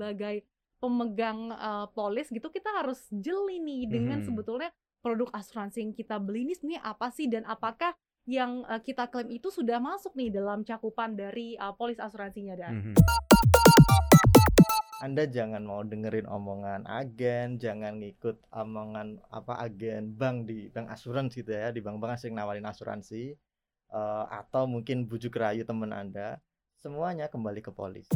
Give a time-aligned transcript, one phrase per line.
[0.00, 0.48] sebagai
[0.80, 4.32] pemegang uh, polis gitu kita harus jeli nih dengan Mhm.
[4.32, 4.72] sebetulnya
[5.04, 7.92] produk asuransi yang kita beli ini sebenarnya apa sih dan apakah
[8.24, 12.72] yang uh, kita klaim itu sudah masuk nih dalam cakupan dari uh, polis asuransinya dan
[12.80, 12.94] Mhm.
[15.00, 21.40] Anda jangan mau dengerin omongan agen, jangan ngikut omongan apa agen bank di bank asuransi
[21.40, 23.32] gitu ya, di bank-bank asing nawarin asuransi
[23.90, 26.36] eh, atau mungkin bujuk rayu teman Anda.
[26.84, 28.12] Semuanya kembali ke polis.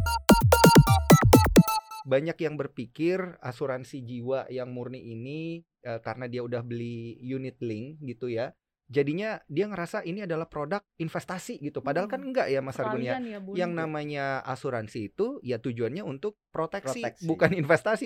[2.05, 5.41] Banyak yang berpikir asuransi jiwa yang murni ini
[5.81, 8.53] eh, karena dia udah beli unit link gitu ya.
[8.85, 11.81] Jadinya dia ngerasa ini adalah produk investasi gitu.
[11.81, 12.29] Padahal kan Hmm.
[12.31, 13.17] enggak ya Mas Argun ya.
[13.17, 13.57] Ya, Bun.
[13.57, 17.25] Yang namanya asuransi itu ya tujuannya untuk proteksi, Proteksi.
[17.25, 18.05] bukan investasi.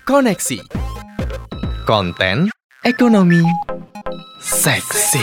[0.00, 0.58] Koneksi
[1.84, 2.50] Konten
[2.82, 3.42] Ekonomi
[4.40, 5.22] Seksi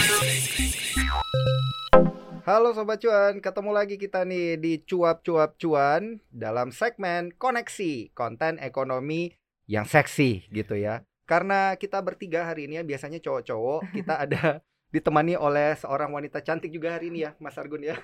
[2.48, 9.36] Halo Sobat Cuan, ketemu lagi kita nih di Cuap-Cuap Cuan dalam segmen Koneksi, konten ekonomi
[9.68, 11.04] yang seksi gitu ya.
[11.28, 14.64] Karena kita bertiga hari ini ya, biasanya cowok-cowok, kita ada
[14.96, 18.00] ditemani oleh seorang wanita cantik juga hari ini ya, Mas Argun ya.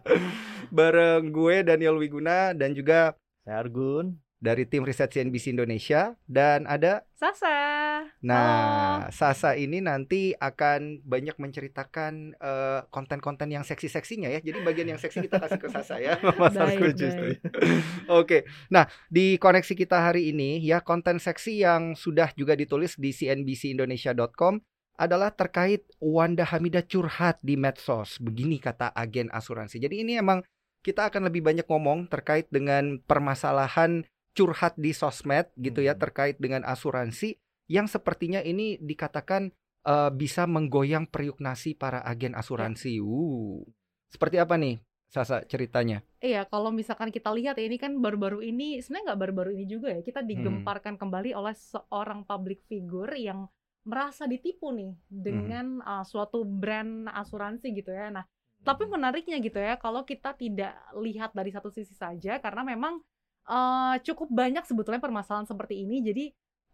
[0.72, 3.12] Bareng gue Daniel Wiguna dan juga
[3.44, 4.16] Saya Argun.
[4.46, 7.50] Dari tim riset CNBC Indonesia dan ada Sasa.
[8.22, 14.38] Nah, Sasa ini nanti akan banyak menceritakan eh, konten-konten yang seksi-seksinya ya.
[14.38, 16.20] Jadi bagian yang seksi kita kasih ke Sasa ya.
[16.38, 16.94] Mas Baik, Argun baik.
[16.94, 17.26] justru.
[18.06, 18.38] Oke.
[18.70, 24.62] Nah, di koneksi kita hari ini ya konten seksi yang sudah juga ditulis di cnbcindonesia.com
[24.96, 28.20] adalah terkait Wanda Hamidah curhat di medsos.
[28.22, 29.82] Begini kata agen asuransi.
[29.82, 30.44] Jadi ini emang
[30.84, 34.06] kita akan lebih banyak ngomong terkait dengan permasalahan
[34.36, 36.02] curhat di sosmed gitu ya Hmm.
[36.04, 37.40] terkait dengan asuransi
[37.72, 39.50] yang sepertinya ini dikatakan
[39.86, 43.00] eh, bisa menggoyang periuk nasi para agen asuransi.
[43.00, 43.64] Uh.
[44.12, 46.02] Seperti apa nih Sasa ceritanya?
[46.18, 49.88] Iya, kalau misalkan kita lihat ya ini kan baru-baru ini sebenarnya nggak baru-baru ini juga
[49.94, 53.46] ya kita digemparkan kembali oleh seorang public figure yang
[53.86, 58.10] merasa ditipu nih dengan uh, suatu brand asuransi gitu ya.
[58.10, 58.26] Nah,
[58.66, 62.98] tapi menariknya gitu ya kalau kita tidak lihat dari satu sisi saja karena memang
[63.46, 66.02] uh, cukup banyak sebetulnya permasalahan seperti ini.
[66.02, 66.24] Jadi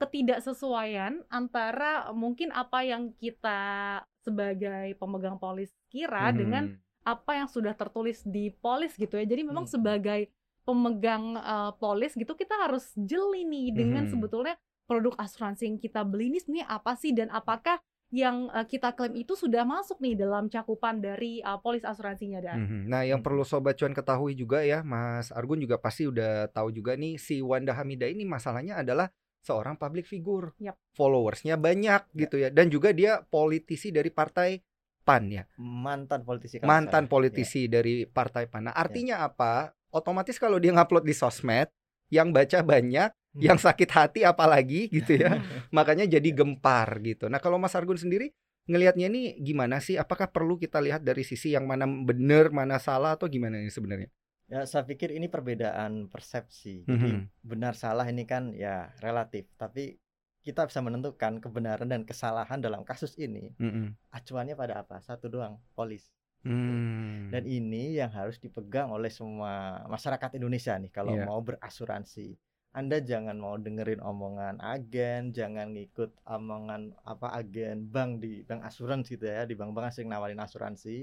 [0.01, 6.37] ketidaksesuaian antara mungkin apa yang kita sebagai pemegang polis kira Mhm.
[6.37, 6.65] dengan
[7.03, 9.27] apa yang sudah tertulis di polis gitu ya.
[9.27, 9.75] Jadi memang Hmm.
[9.75, 10.31] sebagai
[10.63, 14.15] pemegang uh, polis gitu kita harus jeli nih dengan Mhm.
[14.15, 14.55] sebetulnya
[14.87, 19.17] produk asuransi yang kita beli ini sebenarnya apa sih dan apakah yang uh, kita klaim
[19.17, 22.81] itu sudah masuk nih dalam cakupan dari uh, polis asuransinya dan Mhm.
[22.85, 23.27] Nah, yang Mhm.
[23.27, 27.41] perlu sobat cuan ketahui juga ya, Mas Argun juga pasti udah tahu juga nih si
[27.41, 29.09] Wanda Hamidah ini masalahnya adalah
[29.41, 30.53] seorang public figure.
[30.61, 30.77] Yap.
[30.93, 34.61] Followersnya banyak gitu ya dan juga dia politisi dari partai
[35.03, 35.43] PAN ya.
[35.59, 38.71] mantan politisi Mantan politisi dari partai PAN.
[38.71, 39.73] Nah, artinya apa?
[39.91, 41.67] Otomatis kalau dia ngupload di sosmed
[42.07, 43.22] yang baca banyak, Ya.
[43.37, 45.41] Yang sakit hati apalagi gitu ya.
[45.73, 47.33] Makanya jadi gempar gitu.
[47.33, 48.33] Nah, kalau Mas Argun sendiri
[48.69, 49.97] ngelihatnya ini gimana sih?
[49.97, 54.13] Apakah perlu kita lihat dari sisi yang mana benar, mana salah atau gimana ini sebenarnya?
[54.53, 56.85] Ya, saya pikir ini perbedaan persepsi.
[56.85, 57.41] Jadi Mhm.
[57.41, 59.97] benar salah ini kan ya relatif, tapi
[60.43, 63.55] kita bisa menentukan kebenaran dan kesalahan dalam kasus ini.
[63.57, 63.95] Mm-mm.
[64.11, 64.99] Acuannya pada apa?
[65.01, 66.11] Satu doang, polis.
[66.43, 67.31] Hmm.
[67.31, 71.25] Dan ini yang harus dipegang oleh semua masyarakat Indonesia nih kalau Iya.
[71.31, 72.35] mau berasuransi.
[72.73, 79.21] Anda jangan mau dengerin omongan agen, jangan ngikut omongan apa agen bank di bank asuransi
[79.21, 80.97] gitu ya, di bank-bank asing nawarin asuransi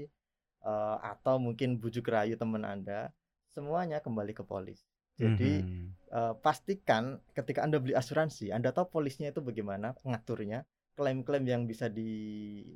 [0.66, 3.14] eh, atau mungkin bujuk rayu teman Anda.
[3.54, 4.82] Semuanya kembali ke polis.
[5.14, 5.86] Jadi Mhm.
[6.10, 10.66] eh, pastikan ketika Anda beli asuransi, Anda tahu polisnya itu bagaimana ngaturnya,
[10.98, 12.10] klaim-klaim yang bisa di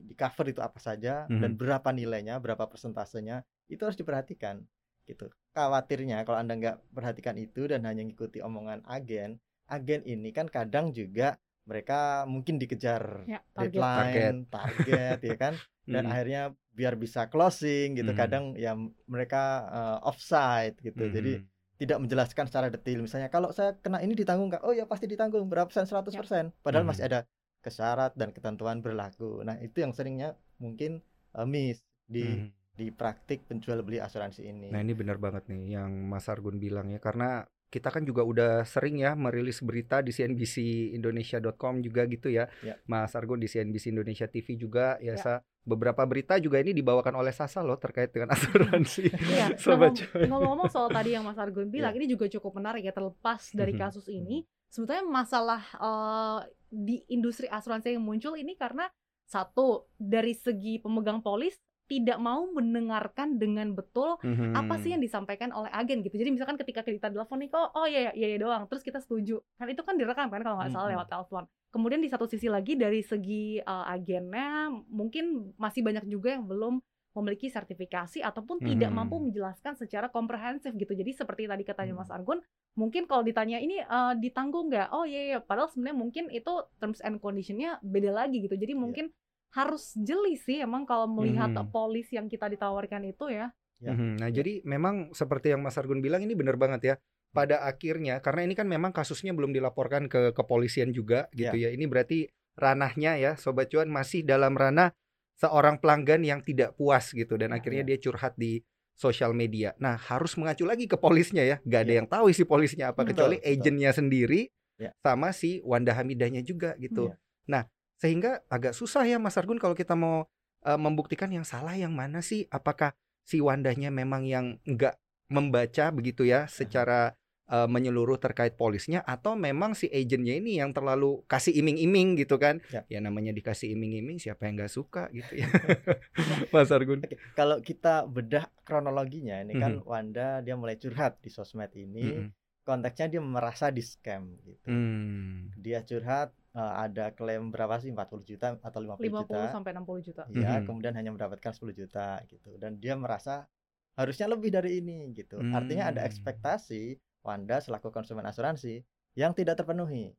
[0.06, 1.59] di cover itu apa saja dan Mhm.
[1.59, 4.62] berapa nilainya, berapa persentasenya, itu harus diperhatikan
[5.06, 5.31] gitu.
[5.54, 9.38] Khawatirnya kalau Anda nggak perhatikan itu dan hanya ngikuti omongan agen,
[9.70, 13.72] agen ini kan kadang juga mereka mungkin dikejar Ya, target.
[13.72, 15.54] deadline, target, ya kan,
[15.94, 16.12] dan Mhm.
[16.12, 16.43] akhirnya
[16.75, 18.12] biar bisa closing gitu.
[18.12, 18.19] Mhm.
[18.19, 18.75] Kadang ya
[19.09, 21.06] mereka eh, offside gitu.
[21.09, 21.47] Jadi Mhm.
[21.75, 25.50] tidak menjelaskan secara detail misalnya kalau saya kena ini ditanggung nggak oh ya pasti ditanggung
[25.50, 27.11] berapa persen 100 persen padahal masih Mhm.
[27.11, 27.20] ada
[27.67, 31.02] kesyarat dan ketentuan berlaku nah itu yang seringnya mungkin
[31.34, 32.46] eh, miss di Mhm.
[32.75, 36.91] Di praktik penjual beli asuransi ini Nah, ini benar banget nih yang Mas Argun bilang
[36.91, 42.47] ya karena kita kan juga udah sering ya merilis berita di cnbcindonesia.com juga gitu ya.
[42.62, 42.79] Ya.
[42.87, 45.19] Mas Argun di CNBC Indonesia TV juga ya, Ya.
[45.19, 45.35] Sa.
[45.65, 49.09] beberapa berita juga ini dibawakan oleh Sasa loh terkait dengan asuransi.
[49.11, 53.73] Iya, ngomong-ngomong soal tadi yang Mas Argun bilang, ini juga cukup menarik ya terlepas dari
[53.73, 53.81] Mhm.
[53.81, 54.44] kasus ini.
[54.69, 56.38] Sebetulnya masalah eh,
[56.69, 58.93] di industri asuransi yang muncul ini karena
[59.25, 64.56] satu dari segi pemegang polis tidak mau mendengarkan dengan betul Mhm.
[64.56, 66.16] apa sih yang disampaikan oleh agen gitu.
[66.16, 69.40] Jadi misalkan ketika kita telepon nih, kok oh iya iya iya doang, terus kita setuju.
[69.56, 70.94] Kan itu kan direkam kan kalau nggak salah Mhm.
[70.96, 71.44] lewat telepon.
[71.69, 76.78] Kemudian di satu sisi lagi dari segi uh, agennya mungkin masih banyak juga yang belum
[77.14, 78.96] memiliki sertifikasi ataupun tidak Mhm.
[78.98, 80.98] mampu menjelaskan secara komprehensif gitu.
[80.98, 82.19] Jadi seperti tadi katanya Mas Hmm.
[82.19, 82.38] Argun,
[82.75, 84.90] mungkin kalau ditanya ini uh, ditanggung nggak?
[84.90, 86.50] Oh iya iya, padahal sebenarnya mungkin itu
[86.82, 88.58] terms and conditionnya beda lagi gitu.
[88.58, 89.14] Jadi mungkin
[89.55, 91.71] harus jeli sih emang kalau melihat Mhm.
[91.71, 93.55] polis yang kita ditawarkan itu ya.
[93.79, 93.95] Ya.
[93.95, 94.19] Mhm.
[94.19, 96.95] Nah, jadi memang seperti yang Mas Argun bilang ini benar banget ya.
[97.31, 101.71] Pada akhirnya karena ini kan memang kasusnya belum dilaporkan ke kepolisian juga gitu ya.
[101.71, 104.95] Ini berarti ranahnya ya sobat cuan masih dalam ranah
[105.35, 107.89] seorang pelanggan yang tidak puas gitu dan Ya, akhirnya ya.
[107.95, 108.62] dia curhat di
[108.95, 109.75] sosial media.
[109.83, 111.56] Nah, harus mengacu lagi ke polisnya ya.
[111.67, 111.99] Gak ada Ya.
[111.99, 113.51] yang tahu isi polisnya apa Betul, kecuali betul.
[113.51, 114.41] agennya sendiri
[114.79, 114.95] Ya.
[115.03, 117.11] sama si Wanda Hamidahnya juga gitu.
[117.11, 117.19] Ya.
[117.51, 117.62] Nah,
[118.05, 120.29] sehingga agak susah ya Mas Argun kalau kita mau
[120.61, 122.45] eh, membuktikan yang salah yang mana sih?
[122.53, 122.93] Apakah
[123.25, 125.01] si Wandanya memang yang enggak
[125.33, 127.17] membaca begitu ya secara
[127.49, 132.61] eh, menyeluruh terkait polisnya atau memang si agennya ini yang terlalu kasih iming-iming gitu kan?
[132.69, 132.85] Ya.
[132.93, 135.49] Ya namanya dikasih iming-iming siapa yang nggak suka gitu ya.
[136.53, 137.01] Mas Argun.
[137.09, 139.89] Oke, kalau kita bedah kronologinya ini kan Mhm.
[139.89, 142.29] Wanda dia mulai curhat di sosmed ini, Mm-mm.
[142.69, 144.61] konteksnya dia merasa di scam gitu.
[144.69, 145.49] Hmm.
[145.56, 149.53] Dia curhat eh, ada klaim berapa sih 40 juta atau 50, 50 juta.
[149.55, 150.23] sampai 60 juta.
[150.31, 150.67] Iya, Mhm.
[150.67, 152.55] kemudian hanya mendapatkan 10 juta gitu.
[152.56, 153.47] Dan dia merasa
[153.95, 155.39] harusnya lebih dari ini gitu.
[155.51, 156.09] Artinya ada Hmm.
[156.11, 158.85] ekspektasi Wanda selaku konsumen asuransi
[159.17, 160.12] yang tidak terpenuhi.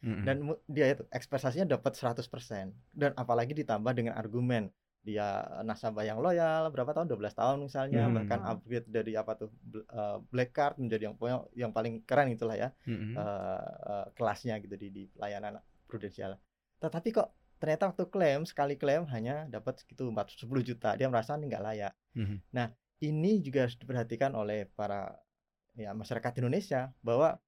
[0.00, 0.24] Mm-mm.
[0.24, 0.36] Dan
[0.66, 6.92] dia itu ekspektasinya dapat 100% dan apalagi ditambah dengan argumen dia nasabah yang loyal berapa
[6.92, 8.16] tahun 12 tahun misalnya Hmm.
[8.20, 12.56] bahkan upgrade dari apa tuh eh, black card menjadi yang pokoknya yang paling keren itulah
[12.56, 13.16] ya Mm-mm.
[13.16, 15.56] eh, eh, kelasnya gitu di, di pelayanan
[15.88, 16.36] prudensial.
[16.84, 21.48] Tetapi kok ternyata waktu klaim sekali klaim hanya dapat segitu 40 juta dia merasa ini
[21.48, 21.92] nggak layak.
[22.16, 22.36] Mhm.
[23.00, 25.16] Ini juga harus diperhatikan oleh para
[25.72, 27.40] ya masyarakat Indonesia bahwa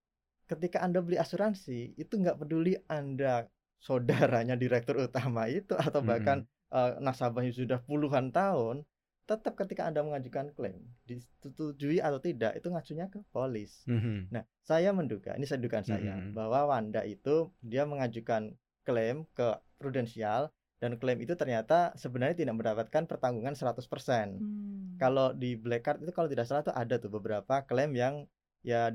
[0.48, 3.44] ketika anda beli asuransi itu nggak peduli anda
[3.76, 8.82] saudaranya direktur utama itu atau bahkan eh, nasabahnya sudah puluhan tahun
[9.22, 13.86] tetap ketika anda mengajukan klaim disetujui atau tidak itu ngajunya ke polis.
[13.86, 14.34] Mhm.
[14.34, 16.34] Nah, saya menduga, ini saya dugaan saya, Mhm.
[16.34, 20.50] bahwa Wanda itu dia mengajukan klaim ke prudensial
[20.82, 24.42] dan klaim itu ternyata sebenarnya tidak mendapatkan pertanggungan 100%.
[24.42, 24.98] Hmm.
[24.98, 28.26] Kalau di black card itu kalau tidak salah tuh ada tuh beberapa klaim yang
[28.66, 28.90] ya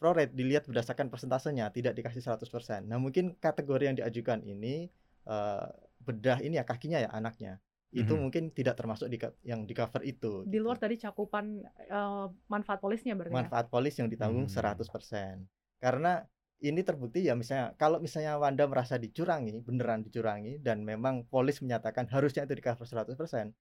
[0.00, 2.88] prorate dilihat berdasarkan persentasenya, tidak dikasih 100%.
[2.88, 4.88] Nah, mungkin kategori yang diajukan ini
[5.28, 5.68] eh,
[6.06, 7.58] bedah ini ya kakinya ya anaknya.
[7.90, 8.20] Itu Mhm.
[8.22, 10.46] mungkin tidak termasuk di yang di cover itu.
[10.46, 11.44] di luar gitu dari cakupan
[11.90, 13.38] eh, manfaat polisnya berarti ya?
[13.42, 14.54] manfaat polis yang ditanggung Hmm.
[14.54, 15.42] 100%.
[15.82, 16.22] Karena
[16.62, 22.08] ini terbukti ya misalnya kalau misalnya Wanda merasa dicurangi, beneran dicurangi dan memang polis menyatakan
[22.08, 23.52] harusnya itu di cover 100%,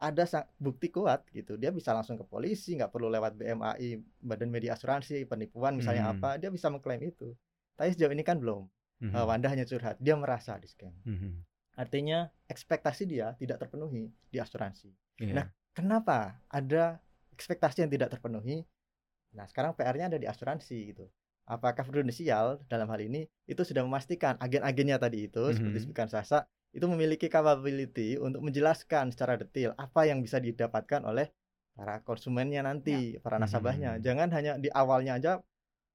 [0.00, 0.24] ada
[0.56, 1.60] bukti kuat gitu.
[1.60, 6.16] Dia bisa langsung ke polisi, nggak perlu lewat BMAI, Badan Media Asuransi, penipuan misalnya Hmm.
[6.16, 7.36] apa, dia bisa mengklaim itu.
[7.76, 8.64] Tapi sejauh ini kan belum.
[9.00, 9.12] Mhm.
[9.14, 10.92] Eh, Wanda hanya curhat, dia merasa di scam.
[11.04, 11.44] Mhm.
[11.80, 14.92] Artinya ekspektasi dia tidak terpenuhi di asuransi.
[15.24, 15.34] Iya.
[15.40, 16.98] Nah, Kenapa ada
[17.30, 18.66] ekspektasi yang tidak terpenuhi?
[19.38, 21.06] Nah, sekarang PR-nya ada di asuransi gitu.
[21.46, 25.76] Apakah prudensial dalam hal ini itu sudah memastikan agen-agennya tadi itu seperti Mhm.
[25.78, 26.42] disebutkan Sasa
[26.74, 31.30] itu memiliki capability untuk menjelaskan secara detail apa yang bisa didapatkan oleh
[31.74, 33.98] para konsumennya nanti, para nasabahnya.
[33.98, 34.02] Mhm.
[34.02, 35.32] Jangan hanya di awalnya aja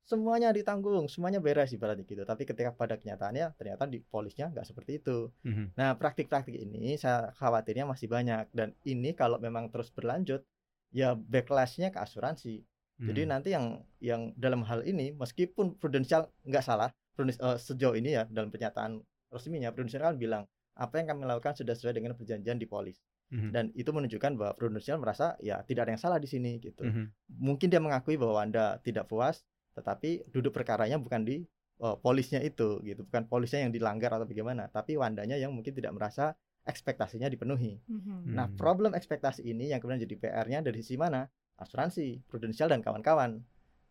[0.05, 2.21] semuanya ditanggung, semuanya beres ibaratnya gitu.
[2.23, 5.33] Tapi ketika pada kenyataannya ternyata di polisnya nggak seperti itu.
[5.41, 5.73] Mhm.
[5.73, 10.45] Nah, praktik-praktik ini saya khawatirnya masih banyak dan ini kalau memang terus berlanjut
[10.93, 12.61] ya backlashnya ke asuransi.
[12.95, 13.29] Jadi Mhm.
[13.29, 13.65] nanti yang
[13.99, 19.01] yang dalam hal ini meskipun prudensial nggak salah, Prudens- eh, sejauh ini ya dalam pernyataan
[19.33, 20.43] resminya prudensial kan bilang
[20.75, 22.99] apa yang kami lakukan sudah sesuai dengan perjanjian di polis
[23.31, 23.49] Mhm.
[23.51, 26.83] dan itu menunjukkan bahwa prudensial merasa ya tidak ada yang salah di sini gitu.
[26.83, 27.03] Mhm.
[27.39, 29.43] Mungkin dia mengakui bahwa Anda tidak puas
[29.75, 31.43] tetapi duduk perkaranya bukan di
[31.83, 35.91] eh, polisnya itu gitu, bukan polisnya yang dilanggar atau bagaimana, tapi Wandanya yang mungkin tidak
[35.91, 36.33] merasa
[36.65, 37.77] ekspektasinya dipenuhi.
[37.85, 38.33] Mhm.
[38.33, 38.57] Nah, Hmm.
[38.57, 41.27] problem ekspektasi ini yang kemudian jadi PR-nya dari sisi mana?
[41.61, 43.37] Asuransi, prudensial dan kawan-kawan.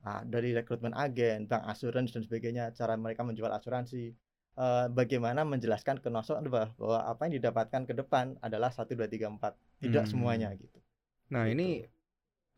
[0.04, 4.12] Nah, dari rekrutmen agen, bank asuransi dan sebagainya, cara mereka menjual asuransi,
[4.58, 9.30] eh, bagaimana menjelaskan ke nasabah bahwa, apa yang didapatkan ke depan adalah 1 2 3
[9.32, 10.10] 4, tidak Hmm.
[10.10, 10.76] semuanya gitu.
[11.32, 11.54] Nah, Gitu.
[11.56, 11.68] ini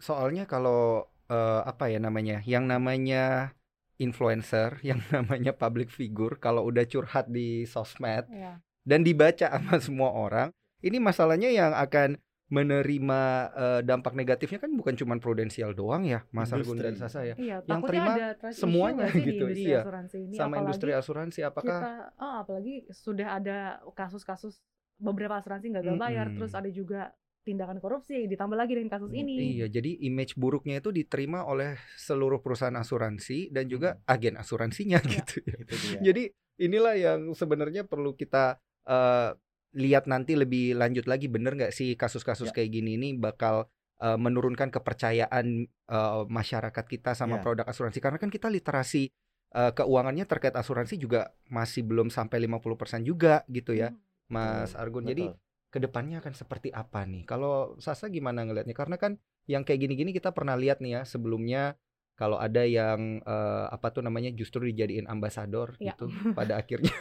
[0.00, 2.42] soalnya kalau eh, apa ya namanya?
[2.42, 3.24] Yang namanya
[3.96, 8.60] influencer, yang namanya public figure kalau udah curhat di sosmed Iya.
[8.84, 10.48] dan dibaca sama semua orang,
[10.84, 13.20] ini masalahnya yang akan menerima
[13.58, 16.94] eh, dampak negatifnya kan bukan cuma prudensial doang ya, Mas Argun dan.
[16.94, 17.34] Sasa ya.
[17.34, 18.12] Iya, Yang terima
[18.54, 19.80] semuanya nggak di gitu, industri iya.
[19.82, 21.92] asuransi ini Sama apalagi industri asuransi apakah kita
[22.22, 23.58] oh, apalagi sudah ada
[23.98, 24.62] kasus-kasus
[24.96, 26.36] beberapa asuransi gagal bayar Mm-mm.
[26.38, 27.10] terus ada juga
[27.46, 29.54] tindakan korupsi, ditambah lagi dengan kasus ini.
[29.54, 35.22] Iya, jadi image buruknya itu diterima oleh seluruh perusahaan asuransi dan juga agen asuransinya Iya.
[35.22, 35.54] gitu ya.
[35.62, 35.98] Itu dia.
[36.02, 36.22] Jadi
[36.58, 39.30] inilah yang sebenarnya perlu kita eh,
[39.76, 42.54] lihat nanti lebih lanjut lagi bener nggak sih kasus-kasus Ya.
[42.54, 47.42] kayak gini ini bakal eh, menurunkan kepercayaan eh, masyarakat kita sama Ya.
[47.46, 49.06] produk asuransi karena kan kita literasi
[49.54, 54.02] eh, keuangannya terkait asuransi juga masih belum sampai 50% juga gitu ya, Hmm.
[54.26, 55.04] Mas Betul, Argun.
[55.06, 55.45] Jadi betul.
[55.76, 57.28] Ke depannya akan seperti apa nih?
[57.28, 58.72] Kalau Sasa gimana ngelihatnya?
[58.72, 61.76] Karena kan yang kayak gini-gini kita pernah lihat nih ya sebelumnya
[62.16, 65.92] kalau ada yang eh, apa tuh namanya justru dijadiin ambasador Ya.
[65.92, 66.96] gitu pada akhirnya.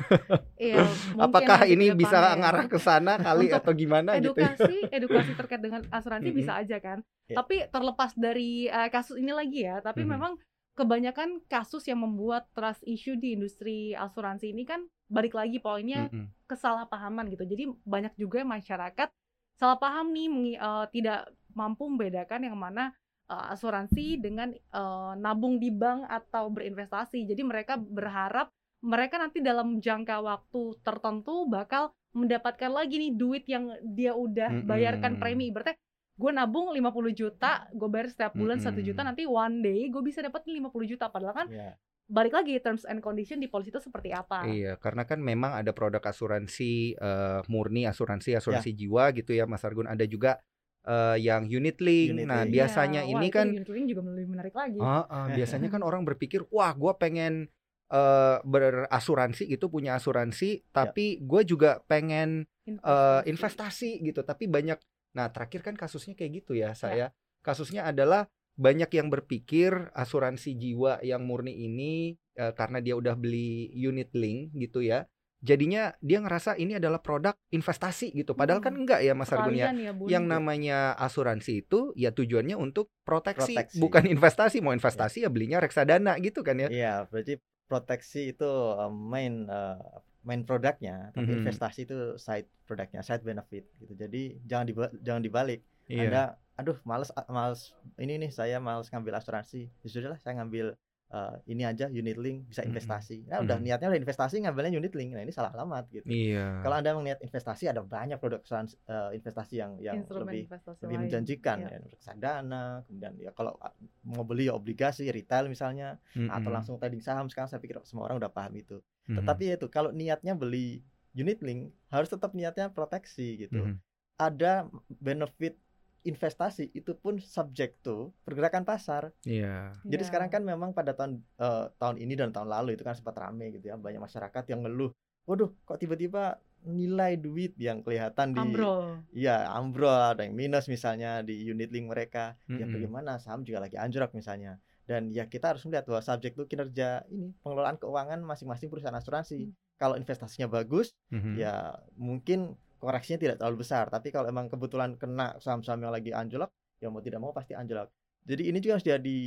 [0.60, 0.84] Iya,
[1.16, 2.36] mungkin Apakah ini bisa ya.
[2.36, 4.36] ngarah ke sana kali atau gimana gitu?
[4.36, 4.52] ya?
[4.52, 6.40] edukasi edukasi terkait dengan asuransi Mm-mm.
[6.44, 7.42] bisa aja kan Ya.
[7.42, 10.10] tapi terlepas dari eh, kasus ini lagi ya tapi Mhm.
[10.14, 10.38] memang
[10.78, 16.28] kebanyakan kasus yang membuat trust issue di industri asuransi ini kan balik lagi poinnya Mm-mm.
[16.46, 19.10] kesalahpahaman gitu jadi banyak juga masyarakat
[19.56, 21.20] salah paham nih mengi- eh, tidak
[21.54, 22.92] mampu membedakan yang mana
[23.26, 28.50] eh, asuransi dengan eh, nabung di bank atau berinvestasi jadi mereka berharap
[28.82, 35.18] mereka nanti dalam jangka waktu tertentu bakal mendapatkan lagi nih duit yang dia udah bayarkan
[35.18, 35.22] Mm-mm.
[35.22, 35.76] premi ibaratnya
[36.16, 38.88] gue nabung 50 juta gue bayar setiap bulan satu Mm-mm.
[38.88, 41.76] juta nanti one day gue bisa dapat 50 juta padahal kan Ya.
[42.06, 45.74] Balik lagi terms and condition di polisi itu seperti apa Iya, karena kan memang ada
[45.74, 48.78] produk asuransi eh, murni asuransi asuransi Ya.
[48.86, 49.90] jiwa gitu ya, Mas Argun.
[49.90, 50.38] Ada juga
[50.86, 52.14] eh, yang unit link.
[52.14, 52.54] Unit Nah, link.
[52.54, 55.70] biasanya Iya, ini wah, itu kan unit link juga lebih menarik lagi Ah, ah, biasanya
[55.74, 57.50] kan orang berpikir, wah, gue pengen
[57.90, 64.22] eh, berasuransi gitu, punya asuransi, tapi gue juga pengen eh, investasi gitu.
[64.22, 64.78] Tapi banyak,
[65.18, 67.10] nah terakhir kan kasusnya kayak gitu ya, saya.
[67.42, 71.94] Kasusnya adalah banyak yang berpikir asuransi jiwa yang murni ini
[72.34, 75.08] eh, karena dia udah beli unit link gitu ya.
[75.40, 78.34] Jadinya dia ngerasa ini adalah produk investasi gitu.
[78.34, 78.82] Padahal kan Hmm.
[78.82, 80.08] enggak ya Mas Argun ya Sekalian ya, Bun.
[80.10, 83.78] yang namanya asuransi itu ya tujuannya untuk proteksi, Proteksi.
[83.78, 84.58] bukan investasi.
[84.60, 86.68] Mau investasi ya belinya reksadana gitu kan ya.
[86.68, 88.50] Iya, berarti proteksi itu
[88.90, 89.78] main uh,
[90.22, 91.46] main produknya, tapi Mhm.
[91.46, 93.94] investasi itu side produknya, side benefit gitu.
[93.94, 95.62] Jadi jangan diba jangan dibalik.
[95.86, 96.02] Iya.
[96.10, 96.24] Anda,
[96.56, 99.68] aduh, males males ini nih saya males ngambil asuransi.
[99.84, 100.74] Ya sudahlah, saya ngambil
[101.08, 103.28] uh, ini aja unit link bisa investasi.
[103.28, 105.12] Nah, udah niatnya udah investasi ngambilnya unit link.
[105.12, 106.08] Nah, ini salah alamat gitu.
[106.08, 106.64] Iya.
[106.64, 110.80] Kalau Anda melihat investasi ada banyak produk asuransi, uh, investasi yang yang Instrumen lebih investasi
[110.82, 111.04] lebih lain.
[111.06, 111.70] menjanjikan Iya.
[111.70, 116.54] ya reksadana kemudian ya kalau uh, mau beli ya obligasi retail misalnya atau Mm-mm.
[116.54, 119.22] langsung trading saham sekarang saya pikir semua orang udah paham itu Mhm.
[119.22, 120.82] tetapi ya itu kalau niatnya beli
[121.14, 123.76] unit link harus tetap niatnya proteksi gitu Mhm.
[124.18, 125.60] ada benefit
[126.06, 129.74] investasi itu pun subject to pergerakan pasar Iya.
[129.82, 130.08] jadi Iya.
[130.08, 133.52] sekarang kan memang pada tahun eh, tahun ini dan tahun lalu itu kan sempat rame
[133.52, 134.94] gitu ya banyak masyarakat yang ngeluh
[135.26, 141.22] waduh kok tiba-tiba nilai duit yang kelihatan di ambrol Iya, ambrol ada yang minus misalnya
[141.22, 142.34] di unit link mereka.
[142.48, 142.74] Ya Mm-mm.
[142.74, 144.58] bagaimana saham juga lagi anjlok misalnya.
[144.84, 149.46] Dan ya kita harus melihat bahwa subjek itu kinerja ini pengelolaan keuangan masing-masing perusahaan asuransi.
[149.46, 149.54] Hmm.
[149.78, 151.38] Kalau investasinya bagus, Mhm.
[151.38, 151.54] ya
[151.94, 153.90] mungkin koreksinya tidak terlalu besar.
[153.90, 157.90] Tapi kalau emang kebetulan kena saham-saham yang lagi anjlok, ya mau tidak mau pasti anjlok.
[158.26, 159.18] Jadi ini juga harus jadi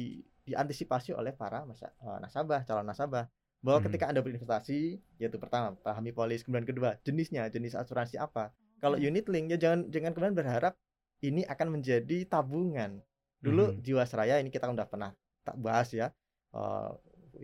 [0.47, 3.27] diantisipasi oleh para masa, eh, nasabah, calon nasabah.
[3.59, 3.87] Bahwa Mhm.
[3.91, 4.81] ketika Anda berinvestasi,
[5.19, 8.55] yaitu pertama pahami polis, kemudian kedua jenisnya, jenis asuransi apa.
[8.79, 9.11] Kalau Hmm.
[9.11, 10.79] unit link ya jangan jangan kemudian berharap
[11.27, 13.03] ini akan menjadi tabungan.
[13.43, 13.83] Dulu Mhm.
[13.83, 15.11] Jiwasraya ini kita udah pernah
[15.43, 16.15] tak bahas ya.
[16.49, 16.91] eh,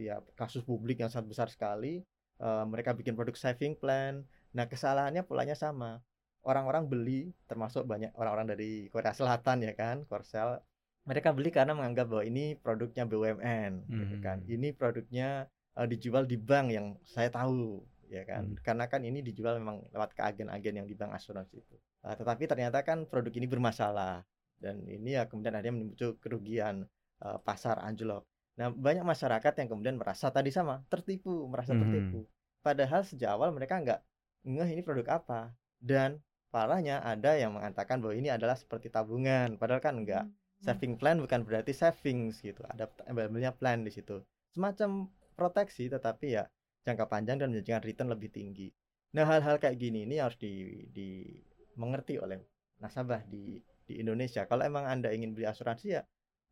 [0.00, 2.00] ya kasus publik yang sangat besar sekali.
[2.40, 4.24] Eh, mereka bikin produk saving plan.
[4.54, 6.00] Nah, kesalahannya polanya sama.
[6.44, 10.60] Orang-orang beli termasuk banyak orang-orang dari Korea Selatan ya kan, Korsel.
[11.04, 14.40] Mereka beli karena menganggap bahwa ini produknya BUMN gitu kan.
[14.44, 14.54] Mhm.
[14.56, 18.60] Ini produknya eh, dijual di bank yang saya tahu ya kan Hmm.
[18.62, 22.44] karena kan ini dijual memang lewat ke agen-agen yang di bank asuransi itu Uh, tetapi
[22.44, 24.28] ternyata kan produk ini bermasalah
[24.60, 26.84] dan ini ya kemudian ada yang muncul kerugian
[27.24, 28.28] uh, pasar anjlok
[28.60, 32.28] nah banyak masyarakat yang kemudian merasa tadi sama tertipu merasa tertipu
[32.60, 34.04] padahal sejak awal mereka nggak
[34.44, 35.52] ngeh ini produk apa?
[35.80, 39.56] Dan parahnya ada yang mengatakan bahwa ini adalah seperti tabungan.
[39.58, 40.24] Padahal kan enggak.
[40.24, 40.36] Hmm.
[40.64, 42.64] saving plan bukan berarti savings gitu.
[42.64, 44.24] Ada embelnya plan di situ.
[44.48, 46.48] Semacam proteksi tetapi ya
[46.88, 48.72] jangka panjang dan menjanjikan return lebih tinggi.
[49.12, 51.36] Nah hal-hal kayak gini ini harus di, di
[51.76, 52.40] mengerti oleh
[52.80, 54.48] nasabah di di Indonesia.
[54.48, 56.02] Kalau emang anda ingin beli asuransi ya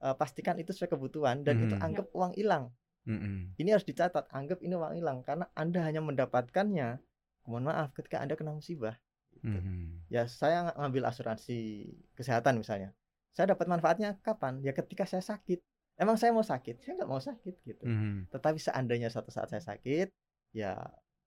[0.02, 1.80] eh, pastikan itu sesuai kebutuhan dan itu Mhm.
[1.80, 2.68] anggap uang hilang.
[3.02, 3.56] Mhm.
[3.58, 5.24] ini harus dicatat anggap ini uang hilang.
[5.24, 7.00] Karena anda hanya mendapatkannya
[7.44, 8.96] mohon maaf ketika anda kena musibah
[9.32, 9.48] Gitu.
[9.48, 10.06] Mhm.
[10.06, 12.92] ya saya ng- ngambil asuransi kesehatan misalnya
[13.32, 15.56] saya dapat manfaatnya kapan ya ketika saya sakit
[15.96, 18.28] emang saya mau sakit saya nggak mau sakit gitu Mhm.
[18.28, 20.12] tetapi seandainya suatu saat saya sakit
[20.52, 20.76] ya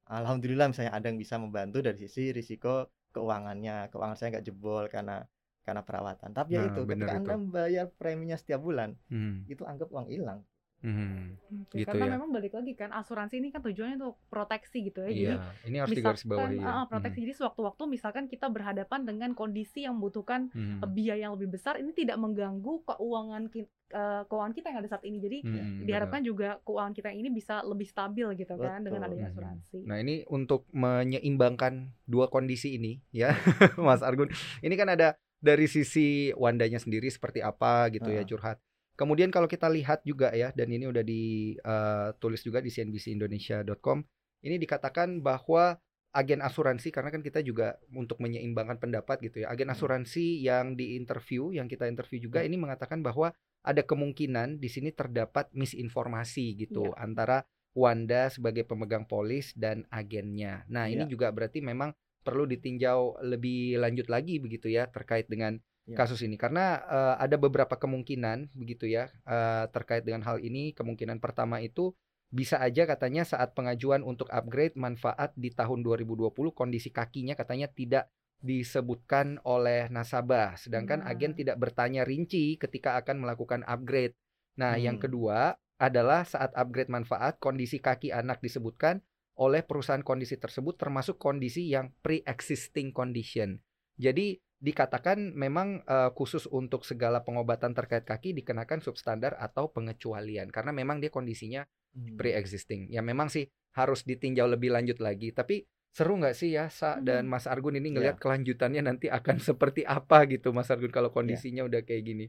[0.05, 5.25] alhamdulillah misalnya ada yang bisa membantu dari sisi risiko keuangannya keuangan saya nggak jebol karena
[5.65, 6.29] karena perawatan.
[6.29, 7.29] Tapi ya Nah, itu bener ketika itu.
[7.34, 10.45] Anda bayar preminya setiap bulan, Hmm, itu anggap uang hilang.
[10.82, 11.38] Hmm.
[11.72, 12.12] Gitu karena ya.
[12.17, 15.12] memang balik lagi kan asuransi ini kan tujuannya untuk proteksi gitu ya.
[15.12, 16.51] Jadi Iya, ini harus digarisbawahi ya.
[16.58, 21.34] misalkan ah, proteksi jadi sewaktu-waktu misalkan kita berhadapan dengan kondisi yang membutuhkan Hmm, biaya yang
[21.38, 25.17] lebih besar ini tidak mengganggu keuangan ki- eh, keuangan kita yang ada saat ini.
[25.20, 29.10] Jadi hmm, hmm, diharapkan juga keuangan kita ini bisa lebih stabil gitu kan dengan Betul.
[29.12, 29.32] adanya Mhm.
[29.32, 29.77] asuransi.
[29.86, 31.74] Nah ini untuk menyeimbangkan
[32.05, 33.32] dua kondisi ini ya
[33.79, 34.29] Mas Argun
[34.60, 38.27] Ini kan ada dari sisi Wandanya sendiri seperti apa gitu ya Ah.
[38.27, 38.58] curhat
[38.96, 44.00] Kemudian kalau kita lihat juga ya dan ini udah ditulis juga di cnbcindonesia.com
[44.46, 45.75] Ini dikatakan bahwa
[46.16, 49.75] agen asuransi karena kan kita juga untuk menyeimbangkan pendapat gitu ya agen Hmm.
[49.75, 53.36] asuransi yang diinterview yang kita interview juga ini mengatakan bahwa
[53.66, 57.04] ada kemungkinan di sini terdapat misinformasi gitu Iya.
[57.04, 57.38] antara
[57.75, 60.64] Wanda sebagai pemegang polis dan agennya.
[60.72, 61.12] Nah, ini Iya.
[61.12, 61.92] juga berarti memang
[62.24, 66.01] perlu ditinjau lebih lanjut lagi begitu ya terkait dengan Iya.
[66.01, 70.74] kasus ini karena eh, ada beberapa kemungkinan begitu ya eh, terkait dengan hal ini.
[70.74, 71.94] Kemungkinan pertama itu
[72.34, 78.10] bisa aja katanya saat pengajuan untuk upgrade manfaat di tahun 2020 kondisi kakinya katanya tidak
[78.42, 81.13] disebutkan oleh nasabah sedangkan Nah.
[81.13, 84.18] agen tidak bertanya rinci ketika akan melakukan upgrade.
[84.58, 85.06] Nah, yang Hmm.
[85.06, 89.04] kedua adalah saat upgrade manfaat kondisi kaki anak disebutkan
[89.36, 93.60] oleh perusahaan kondisi tersebut termasuk kondisi yang pre-existing condition.
[94.00, 100.74] Jadi dikatakan memang eh, khusus untuk segala pengobatan terkait kaki dikenakan substandar atau pengecualian karena
[100.74, 101.62] memang dia kondisinya
[101.95, 102.19] Hmm.
[102.19, 102.91] pre-existing.
[102.91, 105.31] Ya memang sih harus ditinjau lebih lanjut lagi.
[105.31, 105.63] Tapi
[105.95, 107.31] seru nggak sih ya Sa dan Hmm.
[107.31, 107.93] Mas Argun ini Iya.
[107.95, 112.25] ngelihat kelanjutannya nanti akan seperti apa gitu Mas Argun kalau kondisinya udah kayak gini.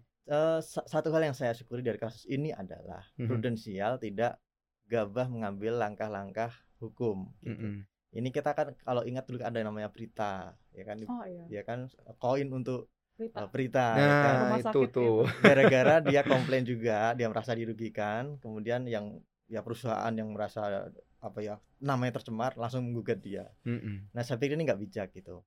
[0.62, 3.26] Sa- satu hal yang saya syukuri dari kasus ini adalah Mhm.
[3.26, 4.38] prudensial tidak
[4.86, 7.26] gabah mengambil langkah-langkah hukum.
[7.42, 7.58] Gitu.
[7.58, 7.74] Mm-mm.
[8.14, 11.62] Ini kita kan kalau ingat dulu ada yang namanya berita, ya kan, Oh iya, ya
[11.66, 13.44] kan koin untuk Rita.
[13.44, 14.32] eh, berita, ya kan.
[14.32, 15.18] Nah, Rumah itu sakit tuh.
[15.42, 20.90] gara-gara dia komplain juga dia merasa dirugikan kemudian yang ya perusahaan yang merasa
[21.22, 24.10] apa ya namanya tercemar langsung menggugat dia Mm-mm.
[24.12, 25.42] nah saya pikir ini nggak bijak gitu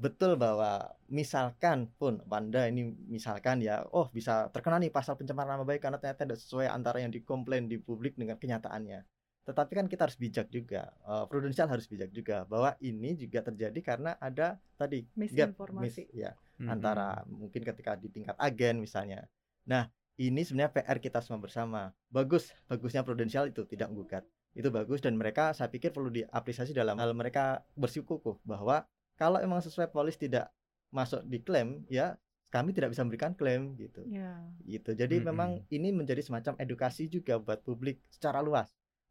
[0.00, 5.66] betul bahwa misalkan pun Wanda ini misalkan ya oh bisa terkena nih pasal pencemaran nama
[5.66, 9.04] baik karena ternyata tidak sesuai antara yang dikomplain di publik dengan kenyataannya
[9.44, 13.80] tetapi kan kita harus bijak juga eh, prudensial harus bijak juga bahwa ini juga terjadi
[13.80, 16.06] karena ada tadi Misinformasi.
[16.06, 16.68] mis- ya Mm-mm.
[16.68, 19.24] antara mungkin ketika di tingkat agen misalnya.
[19.64, 19.88] Nah,
[20.20, 21.88] ini sebenarnya PR kita semua bersama.
[22.12, 24.24] Bagus, bagusnya prudensial itu tidak menggugat.
[24.52, 28.84] Itu bagus dan mereka saya pikir perlu diapresiasi dalam hal mereka bersikukuh bahwa
[29.16, 30.52] kalau emang sesuai polis tidak
[30.90, 32.18] masuk di klaim ya
[32.50, 34.02] kami tidak bisa memberikan klaim gitu.
[34.10, 34.42] Ya.
[34.66, 34.90] Gitu.
[34.98, 35.28] Jadi Mm-mm.
[35.30, 38.68] memang ini menjadi semacam edukasi juga buat publik secara luas.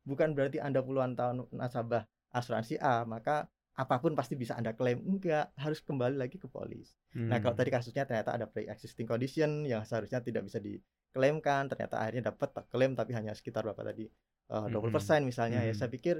[0.10, 3.46] Bukan berarti Anda puluhan tahun nasabah asuransi A, maka
[3.78, 5.06] apa pun pasti bisa Anda klaim.
[5.06, 6.98] Enggak, harus kembali lagi ke polis.
[7.14, 7.60] Nah, kalau Mm.
[7.62, 12.98] tadi kasusnya ternyata ada pre-existing condition yang seharusnya tidak bisa diklaimkan, ternyata akhirnya dapat klaim
[12.98, 14.10] tapi hanya sekitar berapa tadi?
[14.50, 15.72] Eh, 20% misalnya ya.
[15.72, 15.78] Mhm.
[15.78, 16.16] Saya pikir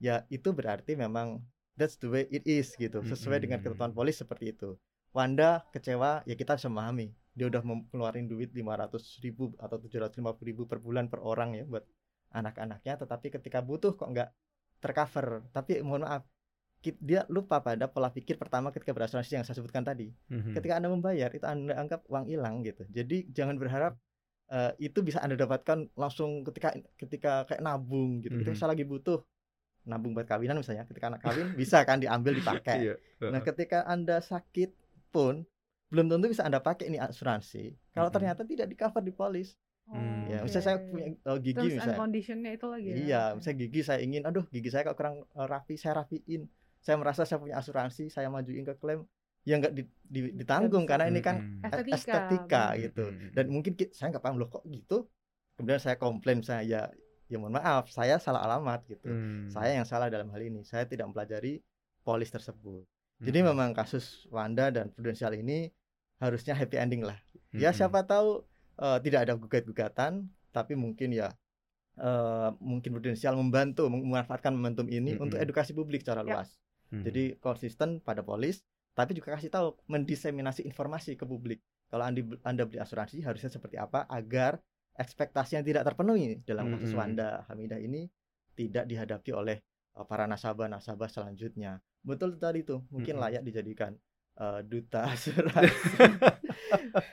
[0.00, 1.44] ya itu berarti memang
[1.76, 3.04] that's the way it is gitu.
[3.04, 3.98] Sesuai dengan ketentuan Mhm.
[4.00, 4.80] polis seperti itu.
[5.12, 7.12] Wanda kecewa, ya kita bisa memahami.
[7.36, 7.60] Dia udah
[7.92, 11.84] ngeluarin duit 500 ribu atau 750 ribu per bulan per orang ya buat
[12.36, 13.00] anak-anaknya.
[13.00, 14.28] Tetapi ketika butuh kok nggak
[14.78, 15.48] tercover.
[15.50, 16.22] Tapi mohon maaf,
[17.02, 20.54] dia lupa pada pola pikir pertama ketika berasuransi yang saya sebutkan tadi Mhm.
[20.54, 23.98] ketika anda membayar itu anda anggap uang hilang gitu jadi jangan berharap
[24.46, 28.60] eh, itu bisa anda dapatkan langsung ketika ketika kayak nabung gitu ketika Mhm.
[28.62, 29.18] saya lagi butuh
[29.82, 32.94] nabung buat kawinan misalnya ketika anak kawin bisa kan diambil dipakai Iya.
[33.34, 34.70] nah ketika anda sakit
[35.10, 35.42] pun
[35.90, 38.14] belum tentu bisa anda pakai ini asuransi kalau Mhm.
[38.14, 40.26] ternyata tidak di cover di polis Hmm.
[40.26, 42.96] ya misalnya saya punya eh, gigi Terms misalnya conditionnya itu lagi ya.
[42.98, 46.42] Iya, misalnya gigi saya ingin, aduh gigi saya kok kurang eh, rapi, saya rapiin.
[46.82, 49.06] Saya merasa saya punya asuransi, saya majuin ke klaim,
[49.42, 50.90] ya nggak di- di- ditanggung bisa.
[50.94, 53.04] karena ini kan e- Estetika, estetika gitu.
[53.10, 53.30] Mm-mm.
[53.30, 55.06] Dan mungkin ki- saya nggak paham loh kok gitu.
[55.54, 56.80] Kemudian saya komplain saya ya,
[57.26, 59.06] ya mohon maaf, saya salah alamat gitu.
[59.06, 59.50] Mm.
[59.50, 60.62] Saya yang salah dalam hal ini.
[60.62, 61.62] Saya tidak mempelajari
[62.02, 62.82] polis tersebut.
[63.18, 63.54] Jadi Mm-mm.
[63.54, 65.70] memang kasus Wanda dan Prudential ini
[66.18, 67.16] harusnya happy ending lah.
[67.50, 67.78] Ya Mm-mm.
[67.78, 68.42] siapa tahu
[68.80, 71.28] eh, tidak ada gugat-gugatan, tapi mungkin ya
[71.96, 75.24] eh, mungkin Prudential membantu mem- memanfaatkan momentum ini Mm-mm.
[75.28, 76.40] untuk edukasi publik secara Ya.
[76.40, 76.48] luas.
[76.92, 77.02] Mhm.
[77.02, 78.62] Jadi konsisten pada polis,
[78.94, 81.60] tapi juga kasih tahu mendiseminasi informasi ke publik.
[81.90, 84.58] Kalau anda, anda beli asuransi harusnya seperti apa agar
[84.96, 87.00] ekspektasi yang tidak terpenuhi dalam kasus Mm-mm.
[87.00, 88.08] Wanda Hamidah ini
[88.56, 89.56] tidak dihadapi oleh
[89.96, 91.80] eh, para nasabah-nasabah selanjutnya.
[92.06, 93.96] Betul tadi itu, mungkin layak dijadikan
[94.36, 95.96] eh, duta asuransi.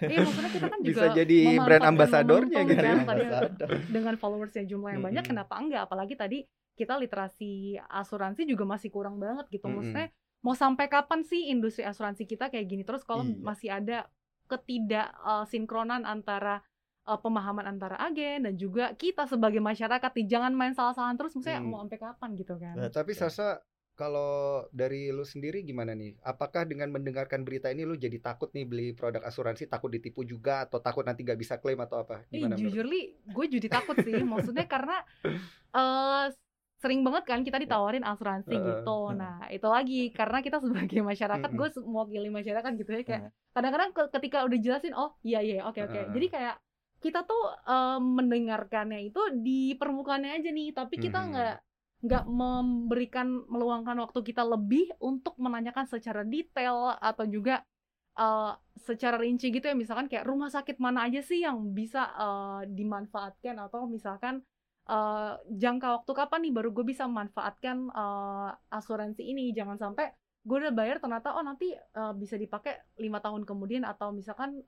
[0.02, 2.94] Iya, maksudnya kita kan Bisa juga jadi brand ambasadornya momentum kan ya.
[2.98, 3.70] Ambasador.
[3.88, 5.32] dengan followersnya jumlah yang banyak Mm-mm.
[5.36, 6.38] kenapa enggak apalagi tadi
[6.74, 10.10] kita literasi asuransi juga masih kurang banget gitu maksudnya
[10.40, 13.38] mau sampai kapan sih industri asuransi kita kayak gini terus kalau Iya.
[13.38, 13.98] masih ada
[14.46, 16.60] ketidak uh, sinkronan antara
[17.04, 21.60] uh, pemahaman antara agen dan juga kita sebagai masyarakat nih jangan main salah-salahan terus maksudnya
[21.60, 21.70] Hmm.
[21.70, 22.76] mau sampai kapan gitu kan.
[22.76, 22.92] Betul.
[22.94, 23.60] Tapi Sasa
[24.02, 26.12] kalau dari lu sendiri gimana nih?
[26.32, 30.54] Apakah dengan mendengarkan berita ini lu jadi takut nih beli produk asuransi, takut ditipu juga
[30.66, 32.16] atau takut nanti nggak bisa klaim atau apa?
[32.34, 34.22] Gimana menurut jujur li, gue jadi takut sih.
[34.26, 34.98] Maksudnya karena
[35.76, 36.26] eh
[36.82, 38.76] sering banget kan kita ditawarin asuransi Heeh.
[38.76, 38.98] gitu.
[39.16, 41.60] Nah, itu lagi karena kita sebagai masyarakat, Mm-mm.
[41.60, 43.24] gue mewakili masyarakat gitu ya kayak
[43.56, 46.00] kadang-kadang ke- ketika udah jelasin, oh iya iya oke oke.
[46.00, 46.14] Heeh.
[46.16, 46.56] Jadi kayak
[47.04, 51.54] kita tuh eh, mendengarkannya itu di permukaannya aja nih, tapi kita nggak
[52.04, 57.64] nggak memberikan meluangkan waktu kita lebih untuk menanyakan secara detail atau juga
[58.20, 59.76] eh, secara rinci gitu ya.
[59.76, 63.56] Misalkan kayak rumah sakit mana aja sih yang bisa eh, dimanfaatkan?
[63.58, 64.44] Atau misalkan
[64.86, 69.56] eh, jangka waktu kapan nih baru gue bisa memanfaatkan eh, asuransi ini?
[69.56, 70.12] Jangan sampai
[70.44, 73.88] gue udah bayar ternyata oh nanti eh, bisa dipakai lima tahun kemudian.
[73.88, 74.60] Atau misalkan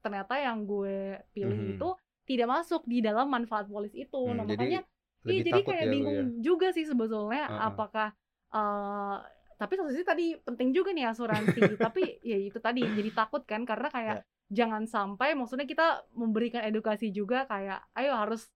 [0.00, 1.72] ternyata yang gue pilih Mhm.
[1.76, 1.88] itu
[2.24, 4.20] tidak masuk di dalam manfaat polis itu.
[4.20, 4.80] Hmm, nah jadi makanya
[5.26, 6.26] Iya lebih jadi takut kayak ya bingung ya?
[6.46, 7.60] juga sih sebetulnya Heeh.
[7.68, 8.08] apakah
[8.54, 9.16] eh
[9.58, 13.66] tapi satu sisi tadi penting juga nih asuransi tapi ya itu tadi jadi takut kan
[13.66, 14.24] karena kayak Ya.
[14.48, 18.48] jangan sampai maksudnya kita memberikan edukasi juga kayak ayo harus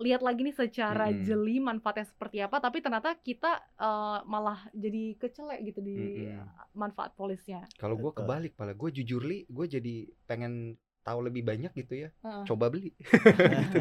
[0.00, 1.22] lihat lagi nih secara Mm-mm.
[1.26, 6.48] jeli manfaatnya seperti apa tapi ternyata kita eh, malah jadi kecelek gitu di Mm-mm.
[6.74, 9.94] manfaat polisnya Kalau gue kebalik, malah gue jujur li, gue jadi
[10.28, 12.08] pengen tahu lebih banyak gitu ya.
[12.24, 12.42] Heeh.
[12.44, 12.90] Coba beli.
[13.54, 13.78] Gitu.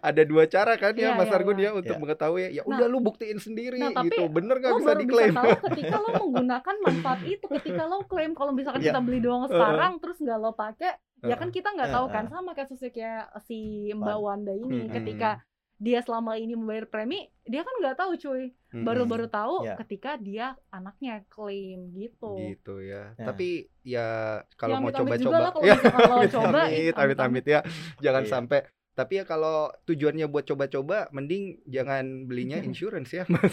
[0.00, 1.64] Ada dua cara kan ya Iya, Mas iya, Argun iya.
[1.68, 2.00] ya untuk Iya.
[2.00, 2.48] mengetahui ya.
[2.50, 4.24] Ya Nah, udah lu buktiin sendiri nah, tapi gitu.
[4.26, 5.30] Bener nggak lo bisa baru diklaim?
[5.30, 8.90] bisa tahu ketika lo menggunakan manfaat itu ketika lo klaim kalau misalkan Iya.
[8.90, 12.52] kita beli doang sekarang terus nggak lo pakai ya kan kita nggak tahu kan sama
[12.52, 14.22] kasusnya kayak si Mbak Wan.
[14.40, 14.92] Wanda ini Mm-mm.
[14.92, 15.40] ketika
[15.76, 19.74] dia selama ini membayar premi dia kan nggak tahu cuy baru-baru tahu Ya.
[19.78, 23.14] ketika dia anaknya klaim gitu gitu ya.
[23.14, 23.26] Ya.
[23.26, 23.48] Tapi
[23.82, 24.08] ya
[24.54, 27.60] kalau Ya, mau coba-coba kalau lo coba, amit, ih, amit, amit ya.
[27.98, 28.30] Jangan Iya.
[28.30, 28.60] sampai
[28.92, 33.50] tapi ya kalau tujuannya buat coba-coba mending jangan belinya insurance ya Mas.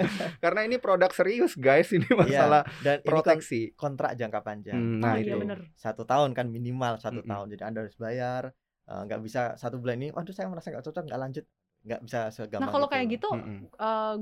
[0.42, 3.60] Karena ini produk serius guys, ini masalah Iya, dan ini kon- proteksi.
[3.74, 5.38] kontrak jangka panjang Hmm, nah iya itu.
[5.38, 7.28] bener satu tahun kan minimal satu Mm-mm.
[7.28, 8.56] tahun jadi anda harus bayar
[8.88, 11.44] eh, nggak bisa satu bulan ini waduh saya merasa nggak cocok nggak lanjut
[11.86, 12.92] nggak bisa segampang nah kalau itu.
[12.92, 13.58] kayak gitu Mm-mm.
[13.78, 14.16] eh,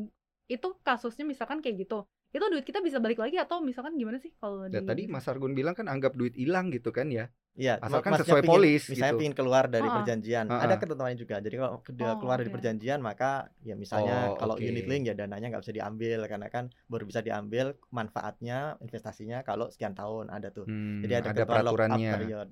[0.46, 1.98] itu kasusnya misalkan kayak gitu
[2.34, 5.24] itu duit kita bisa balik lagi atau misalkan gimana sih kalau Ya, di tadi Mas
[5.30, 7.32] Argun bilang kan anggap duit hilang gitu kan ya.
[7.56, 9.24] Iya, Asalkan sesuai pingin- polis Misalnya gitu.
[9.24, 11.36] ingin keluar dari Ah, perjanjian, Ah, ada ketentuannya juga.
[11.40, 12.56] Jadi kalau Oh, keluar dari oke.
[12.60, 14.68] perjanjian, maka ya misalnya Oh, kalau oke.
[14.68, 19.72] unit link ya dananya nggak bisa diambil karena kan baru bisa diambil manfaatnya investasinya kalau
[19.72, 20.68] sekian tahun ada tuh.
[20.68, 22.12] Hmm, Jadi ada, ada ketentuan lock up peraturannya.
[22.12, 22.48] period.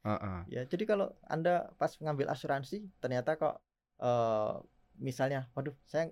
[0.00, 0.38] Heeh.
[0.48, 3.60] Ya, jadi kalau anda pas ngambil asuransi ternyata kok
[4.00, 4.54] eh,
[5.00, 6.08] misalnya, waduh, saya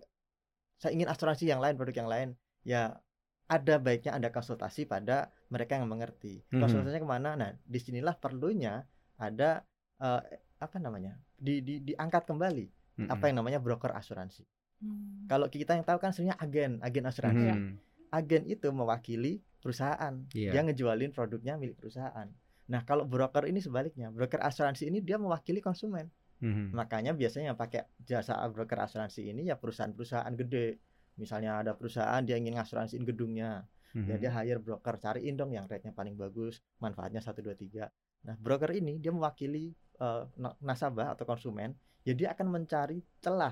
[0.79, 2.29] saya ingin asuransi yang lain, produk yang lain,
[2.63, 3.01] ya
[3.49, 6.45] ada baiknya anda konsultasi pada mereka yang mengerti.
[6.53, 6.61] Mhm.
[6.61, 7.31] Konsultasinya ke mana?
[7.35, 8.85] Nah, di sinilah perlunya
[9.17, 9.65] ada
[9.99, 10.23] eh,
[10.61, 11.17] apa namanya?
[11.39, 12.67] Di, di diangkat kembali
[12.99, 13.15] Mm-mm.
[13.15, 14.43] apa yang namanya broker asuransi.
[14.79, 15.27] Hmm.
[15.31, 17.47] Kalau kita yang tahu kan sebenarnya agen, agen asuransi.
[17.47, 17.73] Mhm.
[18.11, 20.15] Agen itu mewakili perusahaan.
[20.35, 20.51] Iya.
[20.55, 22.31] Dia ngejualin produknya milik perusahaan.
[22.69, 26.13] Nah, kalau broker ini sebaliknya, broker asuransi ini dia mewakili konsumen.
[26.39, 26.71] Mhm.
[26.77, 30.79] Makanya biasanya yang pakai jasa broker asuransi ini ya perusahaan-perusahaan gede.
[31.19, 34.21] Misalnya ada perusahaan dia ingin ngasuransiin gedungnya, ya Mhm.
[34.23, 37.91] dia hire broker cariin dong yang rate-nya paling bagus, manfaatnya 1 2 3.
[38.23, 41.75] Nah, broker ini dia mewakili eh, na- nasabah atau konsumen,
[42.07, 43.51] ya dia akan mencari celah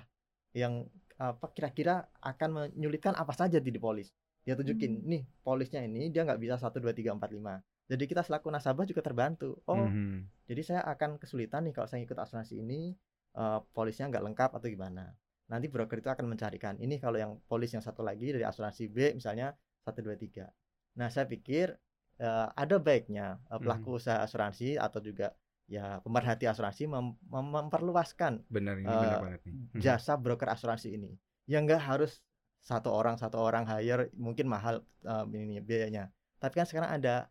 [0.55, 0.87] yang
[1.19, 4.15] apa kira-kira akan menyulitkan apa saja di polis.
[4.47, 5.11] Dia tunjukin, Hmm.
[5.11, 7.59] nih polisnya ini dia nggak bisa 1 2 3 4 5.
[7.87, 9.63] Jadi kita selaku nasabah juga terbantu.
[9.67, 10.27] Oh, Mhm.
[10.47, 12.95] jadi saya akan kesulitan nih kalau saya ikut asuransi ini
[13.37, 15.13] eh, polisnya nggak lengkap atau gimana.
[15.53, 19.13] Nanti broker itu akan mencarikan ini kalau yang polis yang satu lagi dari asuransi B
[19.13, 19.53] misalnya
[19.85, 20.49] 1 2 3.
[20.97, 21.77] Nah, saya pikir
[22.17, 25.37] eh, ada baiknya eh, pelaku usaha asuransi atau juga
[25.69, 29.55] ya pemerhati asuransi mem- mem- memperluaskan Benar ini benar banget nih.
[29.77, 29.81] Mhm.
[29.85, 31.13] jasa broker asuransi ini.
[31.45, 32.25] Ya nggak harus
[32.65, 36.09] satu orang satu orang hire mungkin mahal eh, ini biayanya.
[36.41, 37.29] Tapi kan sekarang ada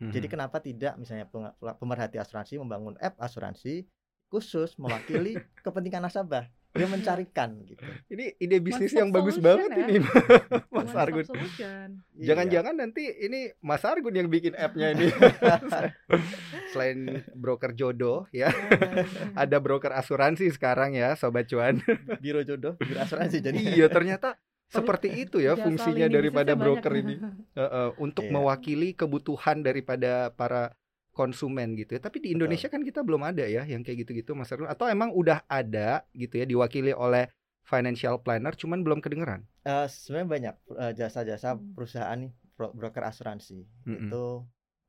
[0.00, 0.08] app.
[0.08, 0.32] Jadi Mhm.
[0.32, 1.26] kenapa tidak misalnya
[1.74, 3.82] pemerhati asuransi membangun app asuransi
[4.28, 5.34] khusus mewakili
[5.64, 6.46] kepentingan nasabah.
[6.68, 7.80] Dia mencarikan gitu.
[8.08, 9.86] ini ide bisnis One-stop yang bagus solution banget ya.
[9.88, 9.98] ini
[10.68, 11.24] Mas One Argun.
[11.24, 11.72] Iya.
[12.22, 15.08] Jangan-jangan nanti ini Mas Argun yang bikin app-nya ini.
[16.70, 16.98] Selain
[17.32, 19.08] broker jodoh ya, baik.
[19.34, 21.80] ada broker asuransi sekarang ya, sobat cuan.
[21.80, 23.56] Iya, biro jodoh, biro asuransi jadi.
[23.56, 24.36] iya, ternyata
[24.68, 27.02] seperti itu ya Jasa fungsinya daripada broker banyak.
[27.02, 27.14] ini.
[27.58, 28.32] Heeh, untuk Iya.
[28.32, 30.76] mewakili kebutuhan daripada para
[31.10, 32.00] konsumen gitu ya.
[32.00, 34.70] Tapi di Indonesia kan kita belum ada ya yang kayak gitu-gitu Mas Argun.
[34.70, 37.26] Atau emang udah ada gitu ya diwakili oleh
[37.64, 39.42] financial planner cuman belum kedengeran.
[39.62, 41.74] Eh, sebenarnya banyak eh, jasa-jasa Hmm.
[41.74, 44.08] perusahaan nih bro- broker asuransi Mm-mm.
[44.08, 44.24] itu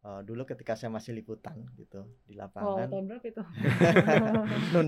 [0.02, 3.42] uh, dulu ketika saya masih liputan gitu di Wow, lapangan tahun berapa itu?
[4.74, 4.88] Nun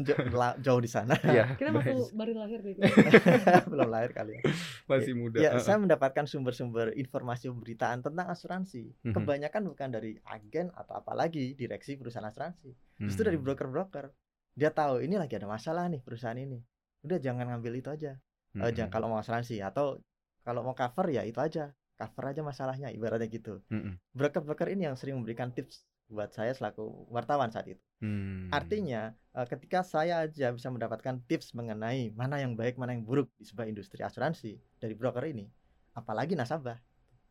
[0.62, 2.76] jauh, di sana Iya, Kita masuk baru lahir deh.
[3.72, 4.42] belum lahir kali ya
[4.86, 5.38] masih muda.
[5.40, 9.16] ya saya mendapatkan sumber-sumber informasi pemberitaan tentang asuransi Mhm.
[9.16, 13.46] kebanyakan bukan dari agen atau apalagi direksi perusahaan asuransi justru dari Hmm.
[13.48, 14.12] broker-broker
[14.52, 16.60] dia tahu ini lagi ada masalah nih perusahaan ini
[17.02, 18.14] udah jangan ngambil itu aja
[18.52, 18.76] Eh, Mm-mm.
[18.76, 19.96] jangan kalau mau asuransi atau
[20.44, 24.02] kalau mau cover ya itu aja cover aja masalahnya ibaratnya gitu Mm-mm.
[24.18, 28.50] broker-broker ini yang sering memberikan tips buat saya selaku wartawan saat itu Hmm.
[28.50, 33.30] artinya eh, ketika saya aja bisa mendapatkan tips mengenai mana yang baik mana yang buruk
[33.38, 35.46] di sebuah industri asuransi dari broker ini
[35.94, 36.82] apalagi nasabah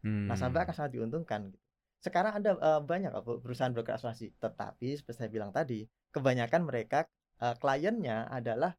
[0.07, 0.31] Hmm.
[0.31, 1.59] nasabah akan sangat diuntungkan gitu.
[2.01, 3.11] sekarang ada eh, banyak
[3.43, 7.05] perusahaan broker asuransi tetapi seperti saya bilang tadi kebanyakan mereka
[7.43, 8.73] eh, kliennya adalah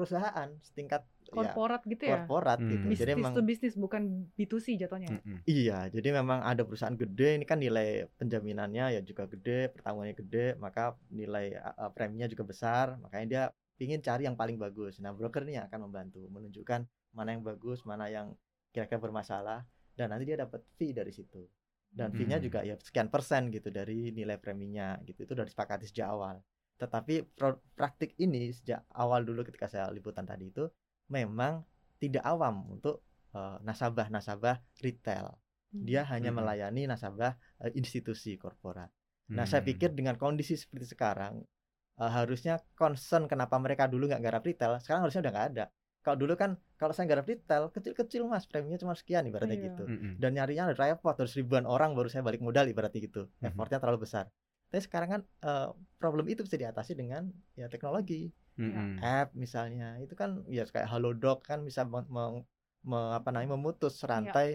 [0.00, 2.24] perusahaan setingkat ya, Korporat gitu ya.
[2.24, 2.96] korporat gitu Hmm.
[2.96, 4.02] jadi Bisnis memang to bisnis bukan
[4.34, 5.20] B2C jatuhnya.
[5.20, 5.44] Mm-mm.
[5.44, 10.46] Iya, jadi memang ada perusahaan gede ini kan nilai penjaminannya ya juga gede, pertanggungannya gede,
[10.56, 13.42] maka nilai uh, preminya juga besar, makanya dia
[13.78, 14.96] ingin cari yang paling bagus.
[14.98, 16.80] Nah, broker ini akan membantu menunjukkan
[17.12, 18.32] mana yang bagus, mana yang
[18.72, 19.62] kira-kira bermasalah
[19.94, 21.44] dan nanti dia dapat fee dari situ.
[21.90, 22.46] Dan fee-nya Hmm.
[22.46, 25.26] juga ya sekian persen gitu dari nilai preminya gitu.
[25.26, 26.38] Itu udah disepakati sejak awal.
[26.80, 30.64] Tetapi pro- praktik ini sejak awal dulu ketika saya liputan tadi itu
[31.12, 31.60] memang
[32.00, 33.04] tidak awam untuk
[33.36, 35.36] uh, nasabah-nasabah retail
[35.70, 35.86] Hmm.
[35.86, 36.38] dia hanya Mhm.
[36.42, 38.90] melayani nasabah eh, institusi korporat.
[39.30, 39.70] Nah, saya Hmm.
[39.70, 41.46] pikir dengan kondisi seperti sekarang
[41.94, 45.64] eh, harusnya concern kenapa mereka dulu nggak garap retail, sekarang harusnya udah nggak ada.
[46.00, 49.66] Kalau dulu kan kalau saya garap retail kecil-kecil mas preminya cuma sekian ibaratnya Iya.
[49.70, 49.84] gitu.
[49.86, 50.12] Mm-mm.
[50.18, 53.28] Dan nyarinya ada repot harus ribuan orang baru saya balik modal ibaratnya gitu.
[53.38, 53.52] Mhm.
[53.52, 54.26] Effortnya terlalu besar.
[54.70, 55.68] Tapi sekarang kan eh,
[56.00, 57.22] problem itu bisa diatasi dengan
[57.60, 59.02] ya teknologi, Mm-mm.
[59.02, 59.98] app misalnya.
[60.04, 62.44] Itu kan ya kayak Halodoc kan bisa meng- meng-
[62.90, 64.10] me- apa namanya memutus Iya.
[64.10, 64.48] rantai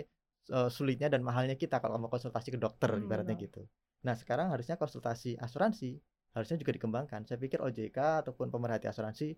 [0.56, 3.62] eh, sulitnya dan mahalnya kita kalau mau konsultasi ke dokter Hmm, ibaratnya gitu.
[4.06, 5.98] Nah, sekarang harusnya konsultasi asuransi
[6.36, 7.22] harusnya juga dikembangkan.
[7.28, 9.34] Saya pikir OJK ataupun pemerhati asuransi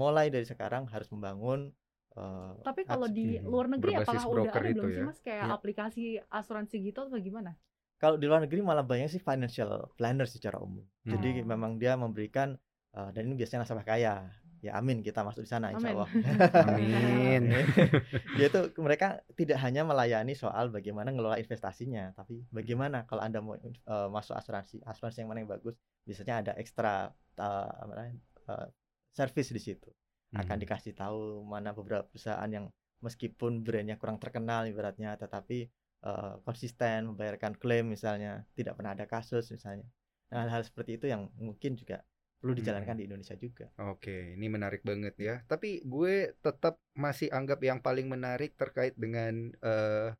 [0.00, 1.60] mulai dari sekarang harus membangun
[2.18, 5.06] eh, Tapi kalau di Hmm, luar negeri apakah udah ada itu belum sih ya?
[5.06, 5.54] mas kayak Iya.
[5.56, 6.02] aplikasi
[6.38, 7.50] asuransi gitu atau gimana?
[8.04, 10.84] Kalau di luar negeri malah banyak sih financial planner secara umum.
[11.08, 11.48] Jadi Hmm.
[11.48, 12.52] memang dia memberikan
[12.92, 14.28] eh, dan ini biasanya nasabah kaya.
[14.60, 15.96] Ya amin kita masuk di sana insya Amin.
[15.96, 16.08] Allah.
[16.68, 17.42] Amin.
[18.40, 24.08] Yaitu mereka tidak hanya melayani soal bagaimana ngelola investasinya, tapi bagaimana kalau anda mau eh,
[24.08, 28.14] masuk asuransi, asuransi yang mana yang bagus, biasanya ada ekstra eh, apa namanya,
[28.52, 28.68] eh,
[29.12, 29.90] service di situ.
[30.34, 30.62] Akan Mhm.
[30.66, 32.66] dikasih tahu mana beberapa perusahaan yang
[33.02, 35.68] meskipun brandnya kurang terkenal ibaratnya, tetapi
[36.04, 39.88] eh, konsisten membayarkan klaim misalnya, tidak pernah ada kasus misalnya.
[40.30, 42.04] Nah, hal-hal seperti itu yang mungkin juga
[42.44, 43.72] perlu dijalankan di Indonesia juga.
[43.88, 45.34] Oke, ini menarik banget ya.
[45.48, 50.12] Tapi gue tetap masih anggap yang paling menarik terkait dengan eh,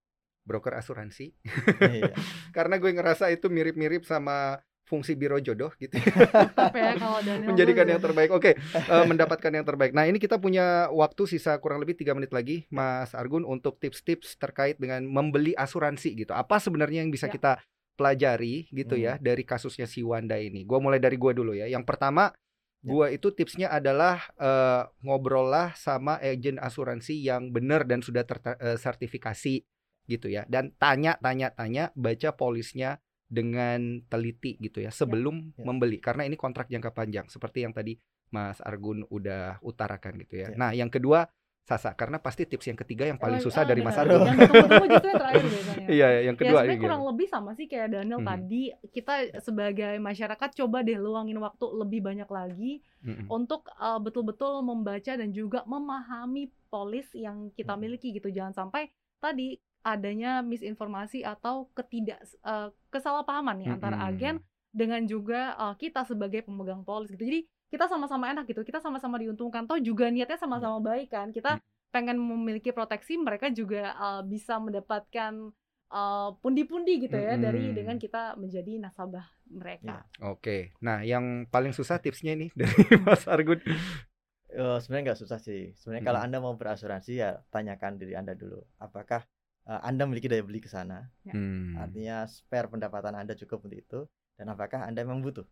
[0.44, 1.36] broker asuransi.
[1.80, 2.16] Iya.
[2.56, 5.96] Karena gue ngerasa itu mirip-mirip sama fungsi biro jodoh gitu.
[5.96, 6.92] Ya
[7.48, 8.30] Menjadikan tuh yang terbaik.
[8.30, 9.96] Oke, eh, mendapatkan yang terbaik.
[9.96, 14.36] Nah, ini kita punya waktu sisa kurang lebih tiga menit lagi, Mas Argun, untuk tips-tips
[14.36, 16.32] terkait dengan membeli asuransi gitu.
[16.36, 17.34] Apa sebenarnya yang bisa Ya.
[17.34, 17.52] kita
[17.94, 20.66] pelajari gitu ya dari kasusnya si Wanda ini?
[20.68, 21.64] Gue mulai dari gue dulu ya.
[21.64, 22.34] Yang pertama,
[22.84, 22.92] Ya.
[22.92, 29.64] gue itu tipsnya adalah eh, ngobrol lah sama agen asuransi yang benar dan sudah tersertifikasi
[30.04, 30.44] gitu ya.
[30.52, 35.64] Dan tanya, tanya, tanya, baca polisnya dengan teliti gitu ya sebelum Ya.
[35.64, 37.96] membeli karena ini kontrak jangka panjang seperti yang tadi
[38.28, 40.50] Mas Argun udah utarakan gitu ya.
[40.50, 40.56] Ya.
[40.56, 41.26] Nah, yang kedua
[41.64, 43.96] Sasa karena pasti tips yang ketiga yang paling Oh, susah ah, dari Mas.
[43.96, 44.20] Argun.
[44.20, 44.36] Yang
[44.84, 45.86] justru yang terakhir biasanya.
[45.96, 47.10] Iya, yang Ya kedua sebenarnya ini kurang gimana?
[47.16, 48.28] lebih sama sih kayak Daniel Mhm.
[48.28, 53.32] tadi kita sebagai masyarakat coba deh luangin waktu lebih banyak lagi Mm-mm.
[53.32, 57.80] untuk uh, betul-betul membaca dan juga memahami polis yang kita Mhm.
[57.80, 64.10] miliki gitu jangan sampai tadi adanya misinformasi atau ketidak uh, kesalahpahaman nih antara Mm-mm.
[64.10, 64.36] agen
[64.72, 69.20] dengan juga uh, kita sebagai pemegang polis gitu jadi kita sama-sama enak gitu kita sama-sama
[69.20, 71.60] diuntungkan toh juga niatnya sama-sama baik kan kita
[71.92, 75.54] pengen memiliki proteksi mereka juga uh, bisa mendapatkan
[75.94, 77.76] uh, pundi-pundi gitu ya dari Mm-mm.
[77.78, 80.02] dengan kita menjadi nasabah mereka.
[80.26, 80.74] Oke.
[80.82, 83.62] Nah, yang paling susah tipsnya ini dari Mas Argun.
[84.54, 85.74] Eh, sebenarnya nggak susah sih.
[85.78, 86.34] Sebenarnya kalau Mm-mm.
[86.34, 88.58] Anda mau berasuransi ya tanyakan diri Anda dulu.
[88.82, 89.22] Apakah
[89.64, 91.08] eh, Anda memiliki daya beli ke sana?
[91.28, 91.76] Hmm.
[91.76, 94.00] Artinya spare pendapatan Anda cukup untuk itu
[94.36, 95.44] dan apakah Anda memang butuh?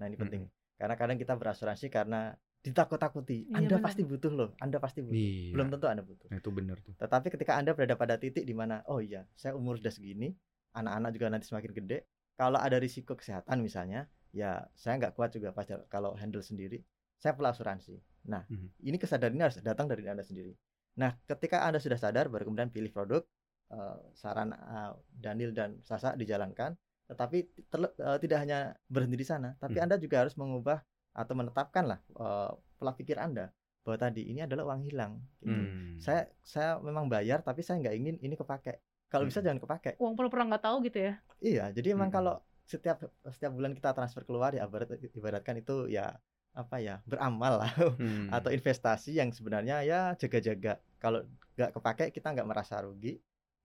[0.00, 0.48] Nah, ini penting.
[0.80, 3.48] Karena kadang kita berasuransi karena ditakut-takuti.
[3.48, 3.84] Iya, anda benar.
[3.88, 4.50] pasti butuh loh.
[4.60, 5.16] Anda pasti butuh.
[5.16, 5.52] Iya.
[5.56, 6.28] Belum tentu Anda butuh.
[6.28, 6.92] Nah, itu benar tuh.
[6.96, 10.32] Tetapi ketika Anda berada pada titik di mana oh iya, saya umur sudah segini,
[10.76, 11.98] anak-anak juga nanti semakin gede.
[12.36, 16.80] Kalau ada risiko kesehatan misalnya, ya saya nggak kuat juga pas kalau handle sendiri.
[17.20, 18.00] Saya perlu asuransi.
[18.28, 18.88] Nah, Mhm.
[18.88, 20.56] ini kesadaran ini harus datang dari Anda sendiri.
[20.96, 23.24] Nah, ketika Anda sudah sadar, baru kemudian pilih produk.
[23.70, 26.74] Eh, saran eh, Daniel dan Sasa dijalankan.
[27.06, 29.84] tetapi terle- eh, tidak hanya berhenti di sana tapi Hmm.
[29.84, 30.78] anda juga harus mengubah
[31.10, 33.50] atau menetapkan lah eh, pola pikir anda
[33.82, 35.50] bahwa tadi ini adalah uang hilang gitu.
[35.50, 35.98] Hmm.
[35.98, 38.78] saya saya memang bayar tapi saya nggak ingin ini kepake
[39.10, 39.50] kalau bisa Hmm.
[39.50, 41.18] jangan kepake Uang pura-pura nggak tahu gitu ya.
[41.40, 42.16] iya jadi memang Hmm.
[42.16, 46.14] kalau setiap setiap bulan kita transfer keluar ya ibarat ibaratkan itu ya
[46.54, 48.30] apa ya beramal lah Hmm.
[48.30, 51.26] atau investasi yang sebenarnya ya jaga-jaga kalau
[51.58, 53.18] nggak kepake kita nggak merasa rugi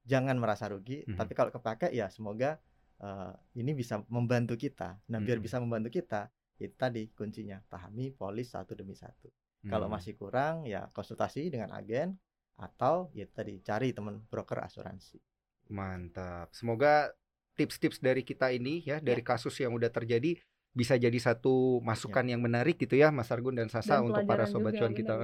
[0.06, 1.18] jangan merasa rugi Mhm.
[1.18, 2.62] tapi kalau kepake ya semoga
[2.96, 5.46] eh, ini bisa membantu kita nah biar Mhm.
[5.46, 9.28] bisa membantu kita itu tadi kuncinya pahami polis satu demi satu
[9.68, 9.98] kalau Hmm.
[10.00, 12.16] masih kurang ya konsultasi dengan agen
[12.56, 15.20] atau ya tadi cari teman broker asuransi
[15.68, 16.54] Mantap.
[16.54, 17.10] Semoga
[17.58, 20.38] tips-tips dari kita ini ya dari kasus yang udah terjadi
[20.76, 24.46] bisa jadi satu masukan yang menarik gitu ya Mas Argun dan Sasa Dan untuk para
[24.46, 25.16] sobat cuan kita.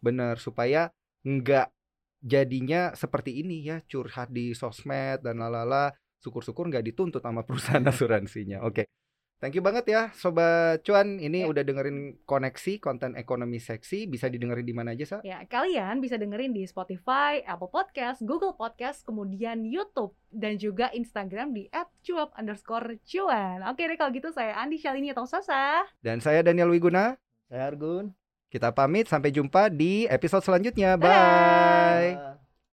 [0.00, 0.88] benar, supaya
[1.20, 1.68] nggak
[2.20, 8.60] jadinya seperti ini ya curhat di sosmed dan lalala syukur-syukur nggak dituntut sama perusahaan asuransinya.
[8.62, 8.84] Oke.
[9.40, 11.46] Thank you banget ya Sobat Cuan Ini Ya.
[11.48, 15.18] udah dengerin koneksi konten ekonomi seksi Bisa didengerin di mana aja Sa?
[15.24, 21.56] Ya, kalian bisa dengerin di Spotify, Apple Podcast, Google Podcast, kemudian YouTube dan juga Instagram
[21.56, 21.72] di
[22.04, 23.64] @cuap underscore cuan.
[23.64, 25.88] Oke deh kalau gitu saya Andi Shalini atau Sasa.
[26.04, 27.16] Dan saya Daniel Wiguna
[27.48, 28.12] saya Argun
[28.50, 30.98] Kita pamit sampai jumpa di episode selanjutnya.
[30.98, 32.49] Bye Dadah.